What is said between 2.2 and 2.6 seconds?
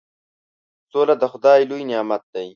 دی.